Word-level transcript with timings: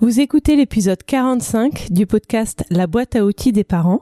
Vous 0.00 0.20
écoutez 0.20 0.54
l'épisode 0.54 1.02
45 1.02 1.90
du 1.90 2.06
podcast 2.06 2.62
La 2.70 2.86
boîte 2.86 3.16
à 3.16 3.24
outils 3.24 3.50
des 3.50 3.64
parents, 3.64 4.00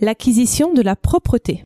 l'acquisition 0.00 0.74
de 0.74 0.82
la 0.82 0.96
propreté. 0.96 1.62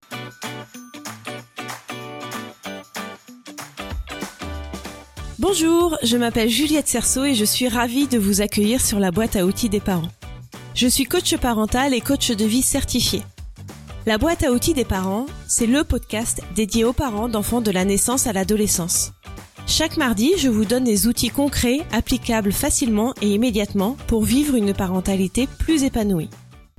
Bonjour, 5.39 5.97
je 6.03 6.19
m'appelle 6.19 6.51
Juliette 6.51 6.89
Cerceau 6.89 7.25
et 7.25 7.35
je 7.35 7.47
suis 7.47 7.69
ravie 7.69 8.07
de 8.07 8.19
vous 8.19 8.43
accueillir 8.43 8.83
sur 8.83 8.99
la 8.99 9.11
boîte 9.11 9.35
à 9.35 9.47
outils 9.47 9.71
des 9.71 9.81
parents. 9.81 10.11
Je 10.75 10.87
suis 10.87 11.05
coach 11.05 11.35
parental 11.39 11.95
et 11.95 12.03
coach 12.03 12.33
de 12.33 12.45
vie 12.45 12.61
certifié. 12.61 13.23
La 14.05 14.19
boîte 14.19 14.45
à 14.45 14.53
outils 14.53 14.75
des 14.75 14.85
parents, 14.85 15.25
c'est 15.49 15.67
le 15.67 15.85
podcast 15.85 16.43
dédié 16.55 16.85
aux 16.85 16.93
parents 16.93 17.31
d'enfants 17.31 17.63
de 17.63 17.71
la 17.71 17.87
naissance 17.87 18.27
à 18.27 18.35
l'adolescence. 18.35 19.13
Chaque 19.67 19.97
mardi, 19.97 20.33
je 20.37 20.49
vous 20.49 20.67
donne 20.67 20.85
des 20.85 21.07
outils 21.07 21.31
concrets, 21.31 21.81
applicables 21.91 22.53
facilement 22.53 23.15
et 23.23 23.35
immédiatement 23.35 23.97
pour 24.07 24.23
vivre 24.23 24.57
une 24.57 24.75
parentalité 24.75 25.49
plus 25.59 25.85
épanouie. 25.85 26.29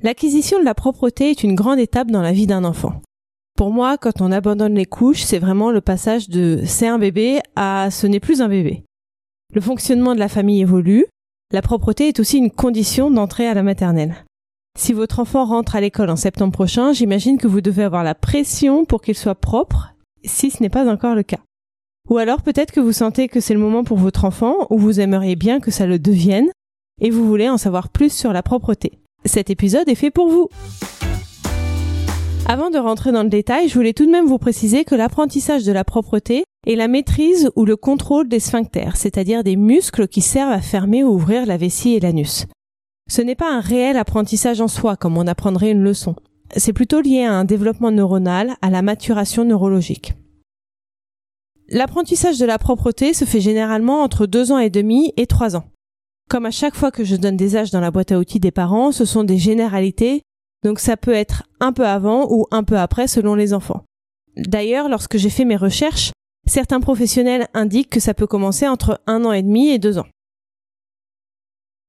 L'acquisition 0.02 0.58
de 0.60 0.64
la 0.64 0.74
propreté 0.74 1.30
est 1.30 1.42
une 1.42 1.56
grande 1.56 1.80
étape 1.80 2.10
dans 2.10 2.22
la 2.22 2.32
vie 2.32 2.46
d'un 2.46 2.64
enfant. 2.64 3.02
Pour 3.56 3.70
moi, 3.70 3.98
quand 3.98 4.20
on 4.20 4.30
abandonne 4.30 4.74
les 4.74 4.86
couches, 4.86 5.22
c'est 5.22 5.38
vraiment 5.38 5.70
le 5.70 5.80
passage 5.80 6.28
de 6.28 6.62
c'est 6.64 6.86
un 6.86 6.98
bébé 6.98 7.40
à 7.56 7.90
ce 7.90 8.06
n'est 8.06 8.20
plus 8.20 8.40
un 8.40 8.48
bébé. 8.48 8.84
Le 9.52 9.60
fonctionnement 9.60 10.14
de 10.14 10.20
la 10.20 10.28
famille 10.28 10.60
évolue, 10.60 11.06
la 11.52 11.62
propreté 11.62 12.08
est 12.08 12.20
aussi 12.20 12.38
une 12.38 12.50
condition 12.50 13.10
d'entrée 13.10 13.48
à 13.48 13.54
la 13.54 13.62
maternelle. 13.62 14.24
Si 14.78 14.92
votre 14.92 15.18
enfant 15.18 15.44
rentre 15.44 15.74
à 15.74 15.80
l'école 15.80 16.10
en 16.10 16.16
septembre 16.16 16.52
prochain, 16.52 16.92
j'imagine 16.92 17.38
que 17.38 17.48
vous 17.48 17.62
devez 17.62 17.82
avoir 17.82 18.04
la 18.04 18.14
pression 18.14 18.84
pour 18.84 19.00
qu'il 19.00 19.14
soit 19.16 19.34
propre, 19.34 19.94
si 20.24 20.50
ce 20.50 20.62
n'est 20.62 20.68
pas 20.68 20.90
encore 20.90 21.14
le 21.14 21.22
cas. 21.22 21.40
Ou 22.08 22.18
alors 22.18 22.42
peut-être 22.42 22.72
que 22.72 22.80
vous 22.80 22.92
sentez 22.92 23.28
que 23.28 23.40
c'est 23.40 23.54
le 23.54 23.60
moment 23.60 23.84
pour 23.84 23.98
votre 23.98 24.24
enfant 24.24 24.66
ou 24.70 24.78
vous 24.78 25.00
aimeriez 25.00 25.36
bien 25.36 25.60
que 25.60 25.70
ça 25.70 25.86
le 25.86 25.98
devienne 25.98 26.50
et 27.00 27.10
vous 27.10 27.26
voulez 27.26 27.48
en 27.48 27.58
savoir 27.58 27.88
plus 27.88 28.12
sur 28.12 28.32
la 28.32 28.42
propreté. 28.42 28.98
Cet 29.24 29.50
épisode 29.50 29.88
est 29.88 29.96
fait 29.96 30.10
pour 30.10 30.28
vous. 30.28 30.48
Avant 32.48 32.70
de 32.70 32.78
rentrer 32.78 33.10
dans 33.10 33.24
le 33.24 33.28
détail, 33.28 33.68
je 33.68 33.74
voulais 33.74 33.92
tout 33.92 34.06
de 34.06 34.10
même 34.10 34.26
vous 34.26 34.38
préciser 34.38 34.84
que 34.84 34.94
l'apprentissage 34.94 35.64
de 35.64 35.72
la 35.72 35.82
propreté 35.82 36.44
est 36.66 36.76
la 36.76 36.86
maîtrise 36.86 37.50
ou 37.56 37.64
le 37.64 37.74
contrôle 37.74 38.28
des 38.28 38.38
sphincters, 38.38 38.96
c'est-à-dire 38.96 39.42
des 39.42 39.56
muscles 39.56 40.06
qui 40.06 40.20
servent 40.20 40.52
à 40.52 40.60
fermer 40.60 41.02
ou 41.02 41.08
ouvrir 41.08 41.44
la 41.44 41.56
vessie 41.56 41.94
et 41.94 42.00
l'anus. 42.00 42.46
Ce 43.08 43.20
n'est 43.20 43.34
pas 43.34 43.52
un 43.52 43.60
réel 43.60 43.96
apprentissage 43.96 44.60
en 44.60 44.68
soi 44.68 44.96
comme 44.96 45.18
on 45.18 45.26
apprendrait 45.26 45.72
une 45.72 45.82
leçon. 45.82 46.14
C'est 46.56 46.72
plutôt 46.72 47.00
lié 47.00 47.24
à 47.24 47.34
un 47.34 47.44
développement 47.44 47.90
neuronal, 47.90 48.54
à 48.62 48.70
la 48.70 48.82
maturation 48.82 49.44
neurologique. 49.44 50.14
L'apprentissage 51.68 52.38
de 52.38 52.46
la 52.46 52.58
propreté 52.58 53.12
se 53.12 53.24
fait 53.24 53.40
généralement 53.40 54.02
entre 54.02 54.26
deux 54.26 54.52
ans 54.52 54.58
et 54.58 54.70
demi 54.70 55.12
et 55.16 55.26
trois 55.26 55.56
ans. 55.56 55.64
Comme 56.28 56.46
à 56.46 56.50
chaque 56.50 56.76
fois 56.76 56.90
que 56.90 57.04
je 57.04 57.16
donne 57.16 57.36
des 57.36 57.56
âges 57.56 57.70
dans 57.70 57.80
la 57.80 57.90
boîte 57.90 58.12
à 58.12 58.18
outils 58.18 58.40
des 58.40 58.50
parents, 58.52 58.92
ce 58.92 59.04
sont 59.04 59.24
des 59.24 59.38
généralités, 59.38 60.22
donc 60.64 60.78
ça 60.78 60.96
peut 60.96 61.12
être 61.12 61.44
un 61.60 61.72
peu 61.72 61.86
avant 61.86 62.26
ou 62.30 62.46
un 62.50 62.62
peu 62.62 62.78
après 62.78 63.08
selon 63.08 63.34
les 63.34 63.52
enfants. 63.52 63.84
D'ailleurs, 64.36 64.88
lorsque 64.88 65.16
j'ai 65.16 65.30
fait 65.30 65.44
mes 65.44 65.56
recherches, 65.56 66.12
certains 66.48 66.80
professionnels 66.80 67.48
indiquent 67.54 67.90
que 67.90 68.00
ça 68.00 68.14
peut 68.14 68.26
commencer 68.26 68.68
entre 68.68 69.00
un 69.06 69.24
an 69.24 69.32
et 69.32 69.42
demi 69.42 69.68
et 69.70 69.78
deux 69.78 69.98
ans. 69.98 70.06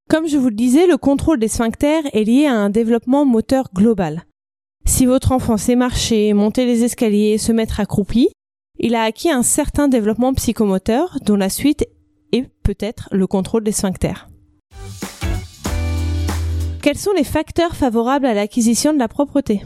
Comme 0.10 0.28
je 0.28 0.38
vous 0.38 0.50
le 0.50 0.56
disais, 0.56 0.88
le 0.88 0.98
contrôle 0.98 1.40
des 1.40 1.50
sphincters 1.50 2.04
est 2.14 2.24
lié 2.24 2.46
à 2.46 2.54
un 2.54 2.70
développement 2.70 3.26
moteur 3.26 3.70
global. 3.76 4.24
Si 4.86 5.06
votre 5.06 5.34
enfant 5.34 5.58
sait 5.58 5.76
marcher, 5.76 6.32
monter 6.34 6.66
les 6.66 6.84
escaliers, 6.84 7.38
se 7.38 7.52
mettre 7.52 7.82
accroupi, 7.82 8.30
il 8.80 8.96
a 8.96 9.04
acquis 9.04 9.32
un 9.32 9.44
certain 9.44 9.88
développement 9.88 10.34
psychomoteur 10.34 11.18
dont 11.24 11.36
la 11.36 11.50
suite 11.50 11.88
est 12.32 12.50
peut-être 12.64 13.10
le 13.12 13.28
contrôle 13.28 13.64
des 13.64 13.72
sphincters. 13.72 14.28
Quels 16.82 16.98
sont 16.98 17.14
les 17.14 17.24
facteurs 17.24 17.76
favorables 17.76 18.26
à 18.26 18.34
l'acquisition 18.34 18.94
de 18.94 19.00
la 19.00 19.08
propreté? 19.08 19.62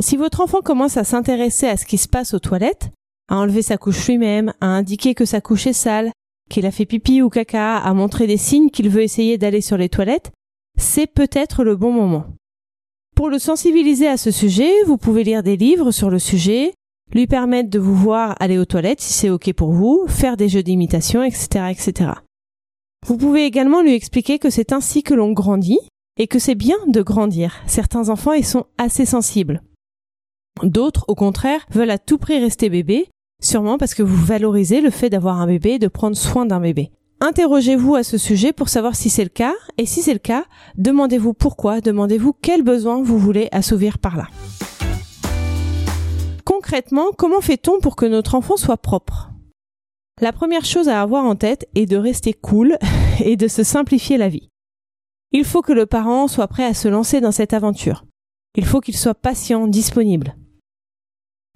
Si 0.00 0.16
votre 0.16 0.40
enfant 0.40 0.60
commence 0.60 0.96
à 0.96 1.04
s'intéresser 1.04 1.66
à 1.66 1.76
ce 1.76 1.86
qui 1.86 1.98
se 1.98 2.08
passe 2.08 2.34
aux 2.34 2.38
toilettes, 2.38 2.90
à 3.28 3.36
enlever 3.36 3.62
sa 3.62 3.78
couche 3.78 4.08
lui-même, 4.08 4.52
à 4.60 4.66
indiquer 4.66 5.14
que 5.14 5.24
sa 5.24 5.40
couche 5.40 5.66
est 5.66 5.72
sale, 5.72 6.10
qu'il 6.50 6.66
a 6.66 6.70
fait 6.70 6.86
pipi 6.86 7.22
ou 7.22 7.30
caca, 7.30 7.78
à 7.78 7.94
montrer 7.94 8.26
des 8.26 8.36
signes 8.36 8.70
qu'il 8.70 8.90
veut 8.90 9.02
essayer 9.02 9.38
d'aller 9.38 9.60
sur 9.60 9.76
les 9.76 9.88
toilettes, 9.88 10.32
c'est 10.76 11.06
peut-être 11.06 11.64
le 11.64 11.76
bon 11.76 11.92
moment. 11.92 12.26
Pour 13.14 13.28
le 13.28 13.38
sensibiliser 13.38 14.08
à 14.08 14.16
ce 14.16 14.30
sujet, 14.30 14.72
vous 14.86 14.96
pouvez 14.96 15.24
lire 15.24 15.42
des 15.42 15.56
livres 15.56 15.92
sur 15.92 16.10
le 16.10 16.18
sujet, 16.18 16.72
lui 17.12 17.26
permettre 17.26 17.70
de 17.70 17.78
vous 17.78 17.94
voir 17.94 18.36
aller 18.40 18.58
aux 18.58 18.64
toilettes 18.64 19.00
si 19.00 19.12
c'est 19.12 19.30
ok 19.30 19.52
pour 19.52 19.72
vous, 19.72 20.04
faire 20.08 20.36
des 20.36 20.48
jeux 20.48 20.62
d'imitation, 20.62 21.22
etc., 21.22 21.66
etc. 21.70 22.10
Vous 23.06 23.16
pouvez 23.16 23.44
également 23.44 23.82
lui 23.82 23.94
expliquer 23.94 24.38
que 24.38 24.50
c'est 24.50 24.72
ainsi 24.72 25.02
que 25.02 25.14
l'on 25.14 25.32
grandit 25.32 25.80
et 26.18 26.26
que 26.26 26.38
c'est 26.38 26.54
bien 26.54 26.76
de 26.86 27.02
grandir. 27.02 27.60
Certains 27.66 28.08
enfants 28.08 28.32
y 28.32 28.42
sont 28.42 28.66
assez 28.78 29.04
sensibles. 29.04 29.62
D'autres, 30.62 31.04
au 31.08 31.14
contraire, 31.14 31.66
veulent 31.70 31.90
à 31.90 31.98
tout 31.98 32.18
prix 32.18 32.38
rester 32.38 32.68
bébé, 32.68 33.08
sûrement 33.42 33.78
parce 33.78 33.94
que 33.94 34.02
vous 34.02 34.22
valorisez 34.24 34.80
le 34.80 34.90
fait 34.90 35.10
d'avoir 35.10 35.40
un 35.40 35.46
bébé 35.46 35.72
et 35.72 35.78
de 35.78 35.88
prendre 35.88 36.16
soin 36.16 36.46
d'un 36.46 36.60
bébé. 36.60 36.92
Interrogez-vous 37.20 37.94
à 37.94 38.02
ce 38.02 38.18
sujet 38.18 38.52
pour 38.52 38.68
savoir 38.68 38.96
si 38.96 39.08
c'est 39.08 39.22
le 39.24 39.30
cas, 39.30 39.54
et 39.78 39.86
si 39.86 40.02
c'est 40.02 40.12
le 40.12 40.18
cas, 40.18 40.44
demandez-vous 40.76 41.34
pourquoi, 41.34 41.80
demandez-vous 41.80 42.32
quels 42.32 42.62
besoins 42.62 43.00
vous 43.00 43.18
voulez 43.18 43.48
assouvir 43.52 43.98
par 43.98 44.16
là 44.16 44.26
concrètement, 46.72 47.12
comment 47.12 47.42
fait-on 47.42 47.80
pour 47.80 47.96
que 47.96 48.06
notre 48.06 48.34
enfant 48.34 48.56
soit 48.56 48.78
propre? 48.78 49.30
La 50.22 50.32
première 50.32 50.64
chose 50.64 50.88
à 50.88 51.02
avoir 51.02 51.26
en 51.26 51.36
tête 51.36 51.68
est 51.74 51.84
de 51.84 51.98
rester 51.98 52.32
cool 52.32 52.78
et 53.22 53.36
de 53.36 53.46
se 53.46 53.62
simplifier 53.62 54.16
la 54.16 54.30
vie. 54.30 54.48
Il 55.32 55.44
faut 55.44 55.60
que 55.60 55.74
le 55.74 55.84
parent 55.84 56.28
soit 56.28 56.48
prêt 56.48 56.64
à 56.64 56.72
se 56.72 56.88
lancer 56.88 57.20
dans 57.20 57.30
cette 57.30 57.52
aventure. 57.52 58.06
Il 58.56 58.64
faut 58.64 58.80
qu'il 58.80 58.96
soit 58.96 59.12
patient, 59.12 59.66
disponible. 59.66 60.34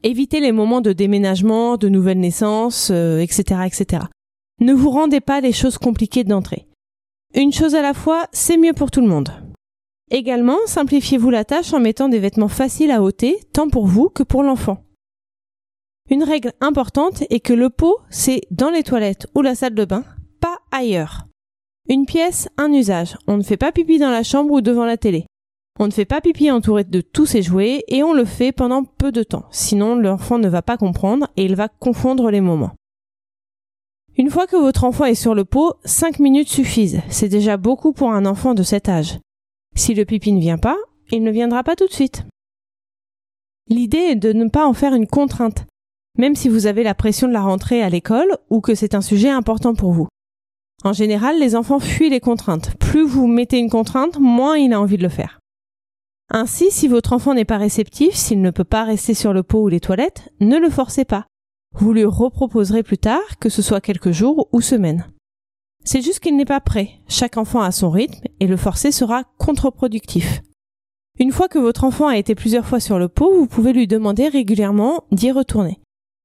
Évitez 0.02 0.40
les 0.40 0.52
moments 0.52 0.82
de 0.82 0.92
déménagement, 0.92 1.78
de 1.78 1.88
nouvelles 1.88 2.20
naissances, 2.20 2.90
etc., 2.90 3.44
euh, 3.52 3.62
etc. 3.62 4.02
Ne 4.60 4.74
vous 4.74 4.90
rendez 4.90 5.22
pas 5.22 5.40
les 5.40 5.52
choses 5.52 5.78
compliquées 5.78 6.24
d'entrée. 6.24 6.66
Une 7.34 7.54
chose 7.54 7.74
à 7.74 7.80
la 7.80 7.94
fois, 7.94 8.26
c'est 8.32 8.58
mieux 8.58 8.74
pour 8.74 8.90
tout 8.90 9.00
le 9.00 9.08
monde. 9.08 9.30
Également, 10.10 10.58
simplifiez-vous 10.66 11.30
la 11.30 11.46
tâche 11.46 11.72
en 11.72 11.80
mettant 11.80 12.10
des 12.10 12.18
vêtements 12.18 12.48
faciles 12.48 12.90
à 12.90 13.02
ôter, 13.02 13.38
tant 13.54 13.70
pour 13.70 13.86
vous 13.86 14.10
que 14.10 14.22
pour 14.22 14.42
l'enfant. 14.42 14.82
Une 16.08 16.22
règle 16.22 16.52
importante 16.60 17.24
est 17.30 17.40
que 17.40 17.52
le 17.52 17.68
pot, 17.68 17.98
c'est 18.10 18.42
dans 18.52 18.70
les 18.70 18.84
toilettes 18.84 19.26
ou 19.34 19.42
la 19.42 19.56
salle 19.56 19.74
de 19.74 19.84
bain, 19.84 20.04
pas 20.40 20.58
ailleurs. 20.70 21.26
Une 21.88 22.06
pièce, 22.06 22.48
un 22.56 22.72
usage. 22.72 23.16
On 23.26 23.36
ne 23.36 23.42
fait 23.42 23.56
pas 23.56 23.72
pipi 23.72 23.98
dans 23.98 24.10
la 24.10 24.22
chambre 24.22 24.52
ou 24.52 24.60
devant 24.60 24.84
la 24.84 24.96
télé. 24.96 25.26
On 25.80 25.86
ne 25.86 25.92
fait 25.92 26.04
pas 26.04 26.20
pipi 26.20 26.50
entouré 26.50 26.84
de 26.84 27.00
tous 27.00 27.26
ses 27.26 27.42
jouets 27.42 27.84
et 27.88 28.02
on 28.02 28.12
le 28.12 28.24
fait 28.24 28.52
pendant 28.52 28.84
peu 28.84 29.10
de 29.10 29.24
temps. 29.24 29.46
Sinon, 29.50 29.96
l'enfant 29.96 30.38
ne 30.38 30.48
va 30.48 30.62
pas 30.62 30.76
comprendre 30.76 31.28
et 31.36 31.44
il 31.44 31.56
va 31.56 31.68
confondre 31.68 32.30
les 32.30 32.40
moments. 32.40 32.72
Une 34.16 34.30
fois 34.30 34.46
que 34.46 34.56
votre 34.56 34.84
enfant 34.84 35.04
est 35.04 35.14
sur 35.14 35.34
le 35.34 35.44
pot, 35.44 35.74
5 35.84 36.20
minutes 36.20 36.48
suffisent. 36.48 37.02
C'est 37.08 37.28
déjà 37.28 37.56
beaucoup 37.56 37.92
pour 37.92 38.12
un 38.12 38.26
enfant 38.26 38.54
de 38.54 38.62
cet 38.62 38.88
âge. 38.88 39.18
Si 39.74 39.92
le 39.92 40.04
pipi 40.04 40.32
ne 40.32 40.40
vient 40.40 40.56
pas, 40.56 40.76
il 41.10 41.22
ne 41.22 41.30
viendra 41.30 41.62
pas 41.64 41.76
tout 41.76 41.86
de 41.86 41.92
suite. 41.92 42.24
L'idée 43.68 43.98
est 43.98 44.16
de 44.16 44.32
ne 44.32 44.48
pas 44.48 44.66
en 44.66 44.72
faire 44.72 44.94
une 44.94 45.08
contrainte 45.08 45.66
même 46.18 46.34
si 46.34 46.48
vous 46.48 46.66
avez 46.66 46.82
la 46.82 46.94
pression 46.94 47.28
de 47.28 47.32
la 47.32 47.42
rentrée 47.42 47.82
à 47.82 47.90
l'école 47.90 48.36
ou 48.50 48.60
que 48.60 48.74
c'est 48.74 48.94
un 48.94 49.00
sujet 49.00 49.28
important 49.28 49.74
pour 49.74 49.92
vous. 49.92 50.08
En 50.84 50.92
général, 50.92 51.38
les 51.38 51.56
enfants 51.56 51.80
fuient 51.80 52.10
les 52.10 52.20
contraintes. 52.20 52.76
Plus 52.76 53.04
vous 53.04 53.26
mettez 53.26 53.58
une 53.58 53.70
contrainte, 53.70 54.18
moins 54.18 54.56
il 54.56 54.72
a 54.72 54.80
envie 54.80 54.98
de 54.98 55.02
le 55.02 55.08
faire. 55.08 55.40
Ainsi, 56.30 56.70
si 56.70 56.88
votre 56.88 57.12
enfant 57.12 57.34
n'est 57.34 57.44
pas 57.44 57.56
réceptif, 57.56 58.14
s'il 58.14 58.40
ne 58.40 58.50
peut 58.50 58.64
pas 58.64 58.84
rester 58.84 59.14
sur 59.14 59.32
le 59.32 59.42
pot 59.42 59.62
ou 59.62 59.68
les 59.68 59.80
toilettes, 59.80 60.32
ne 60.40 60.58
le 60.58 60.70
forcez 60.70 61.04
pas. 61.04 61.26
Vous 61.74 61.92
lui 61.92 62.04
reproposerez 62.04 62.82
plus 62.82 62.98
tard, 62.98 63.38
que 63.40 63.48
ce 63.48 63.62
soit 63.62 63.80
quelques 63.80 64.10
jours 64.10 64.48
ou 64.52 64.60
semaines. 64.60 65.06
C'est 65.84 66.02
juste 66.02 66.20
qu'il 66.20 66.36
n'est 66.36 66.44
pas 66.44 66.60
prêt. 66.60 66.90
Chaque 67.06 67.36
enfant 67.36 67.60
a 67.60 67.70
son 67.70 67.90
rythme 67.90 68.26
et 68.40 68.46
le 68.46 68.56
forcer 68.56 68.90
sera 68.90 69.22
contre-productif. 69.38 70.42
Une 71.18 71.32
fois 71.32 71.48
que 71.48 71.58
votre 71.58 71.84
enfant 71.84 72.08
a 72.08 72.18
été 72.18 72.34
plusieurs 72.34 72.66
fois 72.66 72.80
sur 72.80 72.98
le 72.98 73.08
pot, 73.08 73.32
vous 73.32 73.46
pouvez 73.46 73.72
lui 73.72 73.86
demander 73.86 74.28
régulièrement 74.28 75.04
d'y 75.12 75.30
retourner 75.30 75.78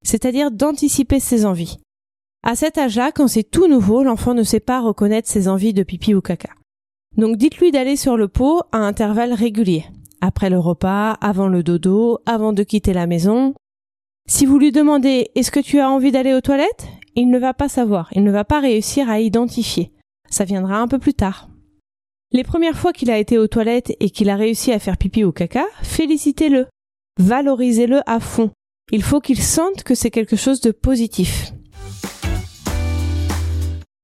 c'est-à-dire 0.04 0.52
d'anticiper 0.52 1.20
ses 1.20 1.46
envies. 1.46 1.78
À 2.44 2.56
cet 2.56 2.78
âge-là, 2.78 3.12
quand 3.12 3.28
c'est 3.28 3.44
tout 3.44 3.68
nouveau, 3.68 4.04
l'enfant 4.04 4.34
ne 4.34 4.44
sait 4.44 4.60
pas 4.60 4.82
reconnaître 4.82 5.30
ses 5.30 5.48
envies 5.48 5.74
de 5.74 5.84
pipi 5.84 6.16
ou 6.16 6.22
caca. 6.22 6.50
Donc 7.18 7.38
dites-lui 7.38 7.72
d'aller 7.72 7.96
sur 7.96 8.18
le 8.18 8.28
pot 8.28 8.62
à 8.72 8.80
intervalles 8.80 9.34
réguliers. 9.34 9.86
Après 10.22 10.50
le 10.50 10.60
repas, 10.60 11.14
avant 11.22 11.48
le 11.48 11.62
dodo, 11.62 12.20
avant 12.26 12.54
de 12.54 12.64
quitter 12.64 12.94
la 12.94 13.08
maison. 13.08 13.54
Si 14.28 14.46
vous 14.46 14.58
lui 14.58 14.72
demandez 14.72 15.30
est-ce 15.36 15.52
que 15.52 15.60
tu 15.60 15.80
as 15.80 15.90
envie 15.90 16.12
d'aller 16.12 16.34
aux 16.34 16.42
toilettes, 16.42 16.88
il 17.16 17.30
ne 17.30 17.40
va 17.40 17.54
pas 17.54 17.70
savoir, 17.70 18.10
il 18.14 18.24
ne 18.24 18.32
va 18.32 18.44
pas 18.44 18.60
réussir 18.60 19.10
à 19.10 19.20
identifier. 19.20 19.92
Ça 20.30 20.46
viendra 20.46 20.78
un 20.78 20.88
peu 20.88 21.00
plus 21.00 21.14
tard. 21.14 21.50
Les 22.32 22.44
premières 22.44 22.78
fois 22.78 22.94
qu'il 22.94 23.12
a 23.12 23.18
été 23.18 23.38
aux 23.38 23.48
toilettes 23.48 23.92
et 24.00 24.10
qu'il 24.10 24.30
a 24.30 24.38
réussi 24.38 24.72
à 24.72 24.80
faire 24.80 24.98
pipi 24.98 25.26
ou 25.26 25.34
caca, 25.34 25.66
félicitez-le. 25.82 26.68
Valorisez-le 27.20 28.00
à 28.10 28.20
fond. 28.22 28.52
Il 28.92 29.04
faut 29.04 29.20
qu'il 29.22 29.42
sente 29.42 29.84
que 29.84 29.96
c'est 29.96 30.12
quelque 30.12 30.36
chose 30.36 30.62
de 30.62 30.72
positif. 30.72 31.54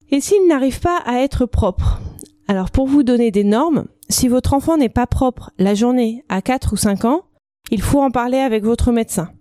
Et 0.09 0.21
s'il 0.21 0.47
n'arrive 0.47 0.79
pas 0.79 0.97
à 1.05 1.19
être 1.21 1.45
propre? 1.45 1.99
Alors 2.47 2.71
pour 2.71 2.87
vous 2.87 3.03
donner 3.03 3.31
des 3.31 3.43
normes, 3.43 3.87
si 4.09 4.29
votre 4.29 4.53
enfant 4.53 4.77
n'est 4.77 4.87
pas 4.87 5.07
propre 5.07 5.51
la 5.57 5.75
journée 5.75 6.23
à 6.29 6.41
4 6.41 6.73
ou 6.73 6.77
5 6.77 7.05
ans, 7.05 7.23
il 7.71 7.81
faut 7.81 8.01
en 8.01 8.11
parler 8.11 8.37
avec 8.37 8.63
votre 8.63 8.91
médecin. 8.93 9.33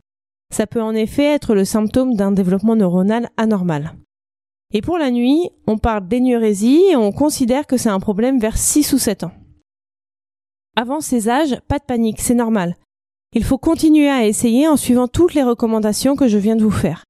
Ça 0.53 0.67
peut 0.67 0.83
en 0.83 0.95
effet 0.95 1.25
être 1.25 1.55
le 1.55 1.65
symptôme 1.65 2.15
d'un 2.15 2.33
développement 2.33 2.75
neuronal 2.75 3.31
anormal. 3.37 3.95
Et 4.73 4.83
pour 4.83 4.99
la 4.99 5.13
nuit, 5.13 5.49
on 5.69 5.79
parle 5.79 6.09
d'énurésie 6.09 6.83
et 6.91 6.97
on 6.97 7.13
considère 7.13 7.67
que 7.67 7.77
c'est 7.77 7.89
un 7.89 8.01
problème 8.01 8.41
vers 8.41 8.59
6 8.59 8.93
ou 8.93 8.99
7 8.99 9.25
ans. 9.25 9.33
Avant 10.75 11.01
ces 11.01 11.29
âges, 11.29 11.61
pas 11.69 11.79
de 11.79 11.85
panique, 11.85 12.21
c'est 12.21 12.35
normal. 12.35 12.77
Il 13.37 13.45
faut 13.45 13.59
continuer 13.59 14.09
à 14.09 14.25
essayer 14.25 14.67
en 14.67 14.79
suivant 14.79 15.09
toutes 15.09 15.35
les 15.35 15.43
recommandations 15.43 16.17
que 16.17 16.27
je 16.27 16.39
viens 16.39 16.57
de 16.57 16.65
vous 16.65 16.71
faire. 16.71 17.05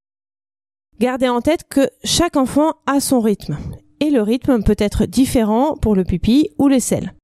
Gardez 0.98 1.28
en 1.28 1.40
tête 1.40 1.68
que 1.70 1.88
chaque 2.02 2.36
enfant 2.36 2.72
a 2.84 2.98
son 2.98 3.20
rythme, 3.20 3.56
et 4.00 4.10
le 4.10 4.22
rythme 4.22 4.64
peut 4.64 4.74
être 4.76 5.06
différent 5.06 5.76
pour 5.76 5.94
le 5.94 6.02
pipi 6.02 6.50
ou 6.58 6.66
les 6.66 6.80
selles. 6.80 7.14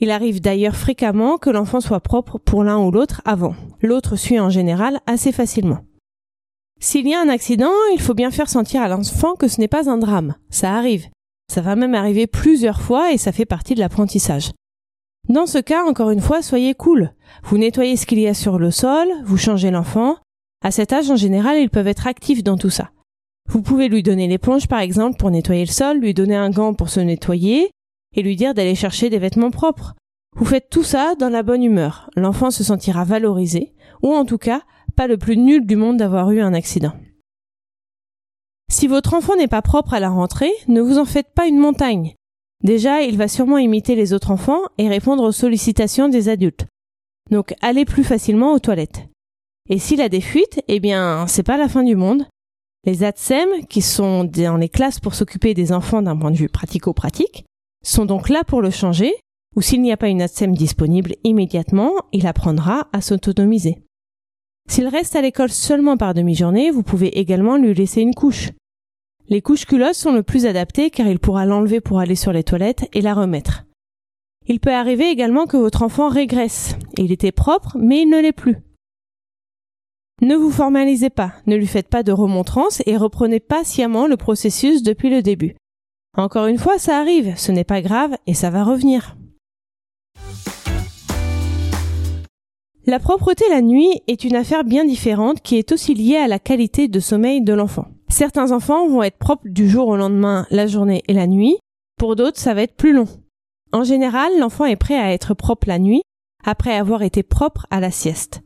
Il 0.00 0.12
arrive 0.12 0.40
d'ailleurs 0.40 0.76
fréquemment 0.76 1.38
que 1.38 1.50
l'enfant 1.50 1.80
soit 1.80 1.98
propre 1.98 2.38
pour 2.38 2.62
l'un 2.62 2.78
ou 2.78 2.92
l'autre 2.92 3.20
avant. 3.24 3.56
L'autre 3.82 4.14
suit 4.14 4.38
en 4.38 4.48
général 4.48 5.00
assez 5.08 5.32
facilement. 5.32 5.80
S'il 6.78 7.08
y 7.08 7.14
a 7.14 7.20
un 7.20 7.28
accident, 7.28 7.72
il 7.94 8.00
faut 8.00 8.14
bien 8.14 8.30
faire 8.30 8.48
sentir 8.48 8.80
à 8.80 8.86
l'enfant 8.86 9.34
que 9.34 9.48
ce 9.48 9.60
n'est 9.60 9.66
pas 9.66 9.90
un 9.90 9.98
drame. 9.98 10.36
Ça 10.50 10.76
arrive. 10.76 11.08
Ça 11.52 11.62
va 11.62 11.74
même 11.74 11.96
arriver 11.96 12.28
plusieurs 12.28 12.80
fois 12.80 13.10
et 13.12 13.18
ça 13.18 13.32
fait 13.32 13.44
partie 13.44 13.74
de 13.74 13.80
l'apprentissage. 13.80 14.52
Dans 15.28 15.46
ce 15.46 15.58
cas, 15.58 15.84
encore 15.84 16.10
une 16.10 16.20
fois, 16.20 16.42
soyez 16.42 16.74
cool. 16.74 17.12
Vous 17.44 17.58
nettoyez 17.58 17.96
ce 17.96 18.06
qu'il 18.06 18.18
y 18.18 18.26
a 18.26 18.34
sur 18.34 18.58
le 18.58 18.70
sol, 18.70 19.08
vous 19.24 19.36
changez 19.36 19.70
l'enfant. 19.70 20.16
À 20.62 20.70
cet 20.70 20.92
âge, 20.92 21.10
en 21.10 21.16
général, 21.16 21.58
ils 21.58 21.70
peuvent 21.70 21.86
être 21.86 22.06
actifs 22.06 22.42
dans 22.42 22.56
tout 22.56 22.70
ça. 22.70 22.90
Vous 23.48 23.62
pouvez 23.62 23.88
lui 23.88 24.02
donner 24.02 24.28
l'éponge, 24.28 24.68
par 24.68 24.80
exemple, 24.80 25.16
pour 25.16 25.30
nettoyer 25.30 25.64
le 25.64 25.70
sol, 25.70 25.98
lui 25.98 26.14
donner 26.14 26.36
un 26.36 26.50
gant 26.50 26.74
pour 26.74 26.88
se 26.88 27.00
nettoyer, 27.00 27.70
et 28.14 28.22
lui 28.22 28.36
dire 28.36 28.54
d'aller 28.54 28.74
chercher 28.74 29.10
des 29.10 29.18
vêtements 29.18 29.50
propres. 29.50 29.94
Vous 30.36 30.44
faites 30.44 30.68
tout 30.70 30.84
ça 30.84 31.14
dans 31.18 31.28
la 31.28 31.42
bonne 31.42 31.64
humeur. 31.64 32.10
L'enfant 32.16 32.50
se 32.50 32.64
sentira 32.64 33.04
valorisé, 33.04 33.72
ou 34.02 34.12
en 34.12 34.24
tout 34.24 34.38
cas, 34.38 34.62
pas 34.96 35.06
le 35.06 35.16
plus 35.16 35.36
nul 35.36 35.66
du 35.66 35.76
monde 35.76 35.96
d'avoir 35.96 36.30
eu 36.30 36.40
un 36.40 36.54
accident. 36.54 36.92
Si 38.70 38.86
votre 38.86 39.14
enfant 39.14 39.34
n'est 39.36 39.48
pas 39.48 39.62
propre 39.62 39.94
à 39.94 40.00
la 40.00 40.10
rentrée, 40.10 40.52
ne 40.68 40.80
vous 40.80 40.98
en 40.98 41.04
faites 41.04 41.32
pas 41.34 41.46
une 41.46 41.58
montagne. 41.58 42.14
Déjà, 42.62 43.02
il 43.02 43.16
va 43.16 43.28
sûrement 43.28 43.58
imiter 43.58 43.94
les 43.94 44.12
autres 44.12 44.30
enfants 44.30 44.60
et 44.76 44.88
répondre 44.88 45.22
aux 45.22 45.32
sollicitations 45.32 46.08
des 46.08 46.28
adultes. 46.28 46.66
Donc, 47.30 47.54
allez 47.62 47.84
plus 47.84 48.04
facilement 48.04 48.52
aux 48.52 48.58
toilettes. 48.58 49.06
Et 49.68 49.78
s'il 49.78 50.00
a 50.00 50.08
des 50.08 50.20
fuites, 50.20 50.62
eh 50.68 50.80
bien, 50.80 51.26
c'est 51.26 51.42
pas 51.42 51.56
la 51.56 51.68
fin 51.68 51.82
du 51.82 51.96
monde. 51.96 52.26
Les 52.84 53.04
ATSEM, 53.04 53.48
qui 53.68 53.82
sont 53.82 54.24
dans 54.24 54.56
les 54.56 54.68
classes 54.68 55.00
pour 55.00 55.14
s'occuper 55.14 55.54
des 55.54 55.72
enfants 55.72 56.02
d'un 56.02 56.16
point 56.16 56.30
de 56.30 56.36
vue 56.36 56.48
pratico-pratique, 56.48 57.44
sont 57.84 58.04
donc 58.04 58.28
là 58.28 58.42
pour 58.44 58.62
le 58.62 58.70
changer, 58.70 59.14
ou 59.56 59.62
s'il 59.62 59.82
n'y 59.82 59.92
a 59.92 59.96
pas 59.96 60.08
une 60.08 60.22
ATSEM 60.22 60.54
disponible 60.54 61.14
immédiatement, 61.24 61.92
il 62.12 62.26
apprendra 62.26 62.88
à 62.92 63.00
s'autonomiser. 63.00 63.78
S'il 64.68 64.88
reste 64.88 65.16
à 65.16 65.22
l'école 65.22 65.50
seulement 65.50 65.96
par 65.96 66.14
demi-journée, 66.14 66.70
vous 66.70 66.82
pouvez 66.82 67.18
également 67.18 67.56
lui 67.56 67.74
laisser 67.74 68.00
une 68.00 68.14
couche. 68.14 68.50
Les 69.32 69.42
couches 69.42 69.64
culosses 69.64 69.96
sont 69.96 70.10
le 70.10 70.24
plus 70.24 70.44
adaptées 70.44 70.90
car 70.90 71.06
il 71.06 71.20
pourra 71.20 71.46
l'enlever 71.46 71.80
pour 71.80 72.00
aller 72.00 72.16
sur 72.16 72.32
les 72.32 72.42
toilettes 72.42 72.88
et 72.92 73.00
la 73.00 73.14
remettre. 73.14 73.64
Il 74.48 74.58
peut 74.58 74.74
arriver 74.74 75.08
également 75.08 75.46
que 75.46 75.56
votre 75.56 75.84
enfant 75.84 76.08
régresse. 76.08 76.76
Il 76.98 77.12
était 77.12 77.30
propre, 77.30 77.76
mais 77.78 78.02
il 78.02 78.08
ne 78.08 78.20
l'est 78.20 78.32
plus. 78.32 78.56
Ne 80.20 80.34
vous 80.34 80.50
formalisez 80.50 81.10
pas, 81.10 81.32
ne 81.46 81.54
lui 81.54 81.68
faites 81.68 81.88
pas 81.88 82.02
de 82.02 82.10
remontrance 82.10 82.82
et 82.86 82.96
reprenez 82.96 83.38
patiemment 83.38 84.08
le 84.08 84.16
processus 84.16 84.82
depuis 84.82 85.10
le 85.10 85.22
début. 85.22 85.54
Encore 86.18 86.46
une 86.46 86.58
fois, 86.58 86.78
ça 86.78 86.98
arrive, 86.98 87.34
ce 87.36 87.52
n'est 87.52 87.62
pas 87.62 87.82
grave 87.82 88.16
et 88.26 88.34
ça 88.34 88.50
va 88.50 88.64
revenir. 88.64 89.16
La 92.84 92.98
propreté 92.98 93.44
la 93.48 93.62
nuit 93.62 94.02
est 94.08 94.24
une 94.24 94.34
affaire 94.34 94.64
bien 94.64 94.84
différente 94.84 95.40
qui 95.40 95.56
est 95.56 95.70
aussi 95.70 95.94
liée 95.94 96.16
à 96.16 96.26
la 96.26 96.40
qualité 96.40 96.88
de 96.88 96.98
sommeil 96.98 97.42
de 97.42 97.52
l'enfant. 97.52 97.86
Certains 98.10 98.50
enfants 98.50 98.88
vont 98.88 99.04
être 99.04 99.18
propres 99.18 99.48
du 99.48 99.68
jour 99.68 99.86
au 99.86 99.96
lendemain, 99.96 100.46
la 100.50 100.66
journée 100.66 101.02
et 101.06 101.12
la 101.12 101.28
nuit. 101.28 101.56
Pour 101.96 102.16
d'autres, 102.16 102.38
ça 102.40 102.54
va 102.54 102.62
être 102.62 102.74
plus 102.74 102.92
long. 102.92 103.06
En 103.72 103.84
général, 103.84 104.32
l'enfant 104.38 104.64
est 104.64 104.76
prêt 104.76 104.98
à 104.98 105.12
être 105.12 105.32
propre 105.32 105.68
la 105.68 105.78
nuit 105.78 106.02
après 106.44 106.74
avoir 106.74 107.02
été 107.02 107.22
propre 107.22 107.66
à 107.70 107.78
la 107.80 107.90
sieste. 107.90 108.42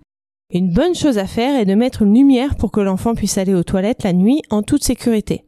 Une 0.53 0.73
bonne 0.73 0.95
chose 0.95 1.17
à 1.17 1.27
faire 1.27 1.59
est 1.59 1.65
de 1.65 1.75
mettre 1.75 2.03
une 2.03 2.15
lumière 2.15 2.57
pour 2.57 2.71
que 2.73 2.81
l'enfant 2.81 3.15
puisse 3.15 3.39
aller 3.39 3.55
aux 3.55 3.63
toilettes 3.63 4.03
la 4.03 4.13
nuit 4.13 4.43
en 4.51 4.63
toute 4.63 4.85
sécurité. 4.85 5.47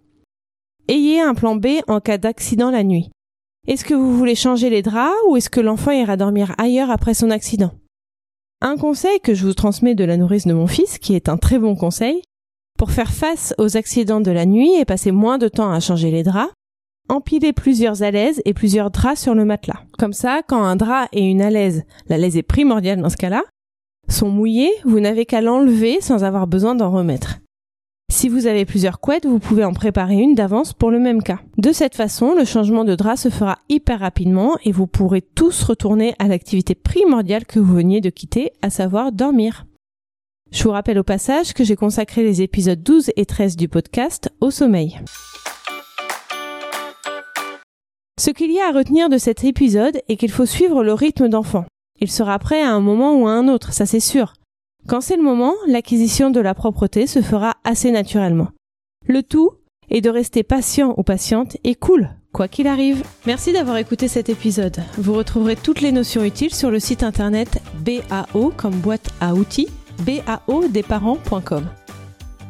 Ayez 0.88 1.20
un 1.20 1.34
plan 1.34 1.56
B 1.56 1.66
en 1.86 2.00
cas 2.00 2.16
d'accident 2.16 2.70
la 2.70 2.84
nuit. 2.84 3.10
Est-ce 3.68 3.84
que 3.84 3.94
vous 3.94 4.16
voulez 4.16 4.34
changer 4.34 4.70
les 4.70 4.82
draps 4.82 5.14
ou 5.28 5.36
est-ce 5.36 5.50
que 5.50 5.60
l'enfant 5.60 5.90
ira 5.90 6.16
dormir 6.16 6.54
ailleurs 6.56 6.90
après 6.90 7.14
son 7.14 7.30
accident? 7.30 7.72
Un 8.62 8.76
conseil 8.76 9.20
que 9.20 9.34
je 9.34 9.44
vous 9.44 9.54
transmets 9.54 9.94
de 9.94 10.04
la 10.04 10.16
nourrice 10.16 10.46
de 10.46 10.54
mon 10.54 10.66
fils, 10.66 10.98
qui 10.98 11.14
est 11.14 11.28
un 11.28 11.36
très 11.36 11.58
bon 11.58 11.76
conseil, 11.76 12.22
pour 12.76 12.90
faire 12.90 13.10
face 13.10 13.54
aux 13.58 13.76
accidents 13.76 14.20
de 14.20 14.30
la 14.30 14.46
nuit 14.46 14.74
et 14.78 14.84
passer 14.84 15.10
moins 15.10 15.38
de 15.38 15.48
temps 15.48 15.70
à 15.70 15.80
changer 15.80 16.10
les 16.10 16.22
draps, 16.22 16.52
empilez 17.08 17.52
plusieurs 17.52 18.02
alaises 18.02 18.42
et 18.44 18.54
plusieurs 18.54 18.90
draps 18.90 19.20
sur 19.20 19.34
le 19.34 19.44
matelas. 19.44 19.80
Comme 19.98 20.12
ça, 20.12 20.42
quand 20.46 20.62
un 20.62 20.76
drap 20.76 21.08
et 21.12 21.24
une 21.24 21.42
alaise, 21.42 21.84
l'alaise 22.08 22.36
est 22.36 22.42
primordiale 22.42 23.00
dans 23.00 23.10
ce 23.10 23.16
cas-là, 23.16 23.42
sont 24.08 24.28
mouillés, 24.28 24.72
vous 24.84 25.00
n'avez 25.00 25.26
qu'à 25.26 25.40
l'enlever 25.40 26.00
sans 26.00 26.24
avoir 26.24 26.46
besoin 26.46 26.74
d'en 26.74 26.90
remettre. 26.90 27.38
Si 28.08 28.28
vous 28.28 28.46
avez 28.46 28.64
plusieurs 28.64 29.00
couettes, 29.00 29.26
vous 29.26 29.40
pouvez 29.40 29.64
en 29.64 29.72
préparer 29.72 30.14
une 30.14 30.36
d'avance 30.36 30.72
pour 30.72 30.92
le 30.92 31.00
même 31.00 31.22
cas. 31.22 31.40
De 31.58 31.72
cette 31.72 31.96
façon, 31.96 32.34
le 32.38 32.44
changement 32.44 32.84
de 32.84 32.94
drap 32.94 33.16
se 33.16 33.30
fera 33.30 33.58
hyper 33.68 33.98
rapidement 33.98 34.56
et 34.64 34.70
vous 34.70 34.86
pourrez 34.86 35.22
tous 35.22 35.64
retourner 35.64 36.14
à 36.20 36.28
l'activité 36.28 36.76
primordiale 36.76 37.44
que 37.44 37.58
vous 37.58 37.74
veniez 37.74 38.00
de 38.00 38.10
quitter, 38.10 38.52
à 38.62 38.70
savoir 38.70 39.10
dormir. 39.10 39.66
Je 40.52 40.62
vous 40.62 40.70
rappelle 40.70 40.98
au 40.98 41.04
passage 41.04 41.52
que 41.54 41.64
j'ai 41.64 41.76
consacré 41.76 42.22
les 42.22 42.40
épisodes 42.40 42.82
12 42.82 43.10
et 43.16 43.26
13 43.26 43.56
du 43.56 43.68
podcast 43.68 44.30
au 44.40 44.50
sommeil. 44.50 45.00
Ce 48.18 48.30
qu'il 48.30 48.52
y 48.52 48.60
a 48.60 48.68
à 48.68 48.72
retenir 48.72 49.08
de 49.08 49.18
cet 49.18 49.44
épisode 49.44 50.00
est 50.08 50.16
qu'il 50.16 50.30
faut 50.30 50.46
suivre 50.46 50.82
le 50.82 50.94
rythme 50.94 51.28
d'enfant. 51.28 51.64
Il 52.00 52.10
sera 52.10 52.38
prêt 52.38 52.62
à 52.62 52.70
un 52.70 52.80
moment 52.80 53.16
ou 53.16 53.26
à 53.26 53.32
un 53.32 53.48
autre, 53.48 53.72
ça 53.72 53.86
c'est 53.86 54.00
sûr. 54.00 54.34
Quand 54.88 55.00
c'est 55.00 55.16
le 55.16 55.22
moment, 55.22 55.54
l'acquisition 55.66 56.30
de 56.30 56.40
la 56.40 56.54
propreté 56.54 57.06
se 57.06 57.20
fera 57.20 57.56
assez 57.64 57.90
naturellement. 57.90 58.48
Le 59.06 59.22
tout 59.22 59.50
est 59.90 60.00
de 60.00 60.10
rester 60.10 60.42
patient 60.42 60.94
ou 60.96 61.02
patiente 61.02 61.56
et 61.64 61.74
cool, 61.74 62.08
quoi 62.32 62.48
qu'il 62.48 62.66
arrive. 62.66 63.02
Merci 63.26 63.52
d'avoir 63.52 63.76
écouté 63.76 64.08
cet 64.08 64.28
épisode. 64.28 64.78
Vous 64.96 65.14
retrouverez 65.14 65.56
toutes 65.56 65.80
les 65.80 65.92
notions 65.92 66.24
utiles 66.24 66.54
sur 66.54 66.70
le 66.70 66.80
site 66.80 67.02
internet 67.02 67.60
BAO 67.84 68.52
comme 68.56 68.76
boîte 68.76 69.10
à 69.20 69.34
outils, 69.34 69.68
baodesparents.com. 70.02 71.64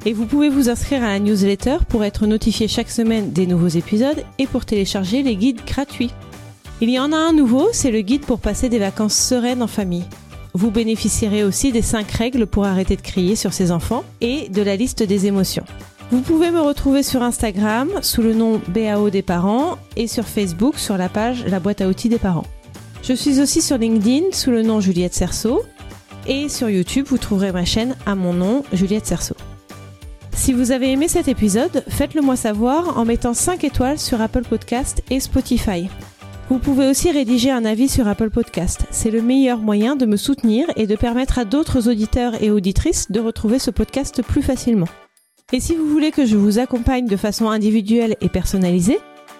Et 0.04 0.12
vous 0.12 0.26
pouvez 0.26 0.48
vous 0.48 0.68
inscrire 0.68 1.02
à 1.02 1.08
la 1.08 1.18
newsletter 1.18 1.78
pour 1.88 2.04
être 2.04 2.26
notifié 2.26 2.68
chaque 2.68 2.90
semaine 2.90 3.32
des 3.32 3.46
nouveaux 3.46 3.66
épisodes 3.66 4.24
et 4.38 4.46
pour 4.46 4.64
télécharger 4.64 5.22
les 5.22 5.34
guides 5.34 5.64
gratuits. 5.66 6.12
Il 6.80 6.90
y 6.90 6.98
en 6.98 7.12
a 7.12 7.16
un 7.16 7.32
nouveau, 7.32 7.68
c'est 7.72 7.90
le 7.90 8.02
guide 8.02 8.24
pour 8.24 8.38
passer 8.38 8.68
des 8.68 8.78
vacances 8.78 9.16
sereines 9.16 9.62
en 9.62 9.66
famille. 9.66 10.04
Vous 10.52 10.70
bénéficierez 10.70 11.42
aussi 11.42 11.72
des 11.72 11.82
5 11.82 12.10
règles 12.10 12.46
pour 12.46 12.64
arrêter 12.64 12.96
de 12.96 13.02
crier 13.02 13.34
sur 13.34 13.52
ses 13.52 13.72
enfants 13.72 14.04
et 14.20 14.48
de 14.48 14.62
la 14.62 14.76
liste 14.76 15.02
des 15.02 15.26
émotions. 15.26 15.64
Vous 16.10 16.20
pouvez 16.20 16.52
me 16.52 16.60
retrouver 16.60 17.02
sur 17.02 17.22
Instagram 17.22 17.88
sous 18.00 18.22
le 18.22 18.32
nom 18.32 18.60
BAO 18.68 19.10
des 19.10 19.22
parents 19.22 19.76
et 19.96 20.06
sur 20.06 20.24
Facebook 20.24 20.78
sur 20.78 20.96
la 20.96 21.08
page 21.08 21.44
La 21.46 21.58
boîte 21.58 21.80
à 21.80 21.88
outils 21.88 22.08
des 22.08 22.18
parents. 22.18 22.46
Je 23.02 23.12
suis 23.12 23.40
aussi 23.40 23.60
sur 23.60 23.76
LinkedIn 23.76 24.26
sous 24.32 24.50
le 24.50 24.62
nom 24.62 24.80
Juliette 24.80 25.14
Cerceau 25.14 25.62
et 26.28 26.48
sur 26.48 26.68
YouTube 26.68 27.06
vous 27.08 27.18
trouverez 27.18 27.52
ma 27.52 27.64
chaîne 27.64 27.96
à 28.06 28.14
mon 28.14 28.32
nom 28.32 28.62
Juliette 28.72 29.06
Cerceau. 29.06 29.34
Si 30.32 30.52
vous 30.52 30.70
avez 30.70 30.92
aimé 30.92 31.08
cet 31.08 31.28
épisode, 31.28 31.82
faites-le 31.88 32.20
moi 32.20 32.36
savoir 32.36 32.98
en 32.98 33.04
mettant 33.04 33.34
5 33.34 33.64
étoiles 33.64 33.98
sur 33.98 34.20
Apple 34.20 34.44
Podcast 34.44 35.02
et 35.10 35.18
Spotify. 35.18 35.88
Vous 36.48 36.58
pouvez 36.58 36.88
aussi 36.88 37.10
rédiger 37.10 37.50
un 37.50 37.64
avis 37.64 37.88
sur 37.88 38.06
Apple 38.06 38.30
Podcast. 38.30 38.86
C'est 38.90 39.10
le 39.10 39.22
meilleur 39.22 39.58
moyen 39.58 39.96
de 39.96 40.06
me 40.06 40.16
soutenir 40.16 40.66
et 40.76 40.86
de 40.86 40.94
permettre 40.94 41.38
à 41.38 41.44
d'autres 41.44 41.88
auditeurs 41.88 42.40
et 42.40 42.50
auditrices 42.50 43.10
de 43.10 43.18
retrouver 43.18 43.58
ce 43.58 43.70
podcast 43.70 44.22
plus 44.22 44.42
facilement. 44.42 44.88
Et 45.52 45.60
si 45.60 45.74
vous 45.74 45.88
voulez 45.88 46.10
que 46.10 46.26
je 46.26 46.36
vous 46.36 46.58
accompagne 46.58 47.06
de 47.06 47.16
façon 47.16 47.48
individuelle 47.48 48.16
et 48.20 48.28
personnalisée, 48.28 48.98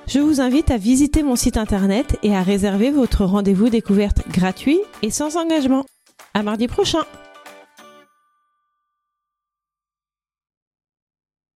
je 0.09 0.21
vous 0.21 0.41
invite 0.41 0.71
à 0.71 0.79
visiter 0.79 1.23
mon 1.23 1.37
site 1.37 1.57
internet 1.57 2.17
et 2.23 2.35
à 2.35 2.43
réserver 2.43 2.91
votre 2.91 3.25
rendez-vous 3.25 3.69
découverte 3.69 4.23
gratuit 4.29 4.81
et 5.03 5.11
sans 5.11 5.37
engagement. 5.37 5.85
À 6.37 6.43
mardi 6.43 6.69
prochain! 6.69 7.03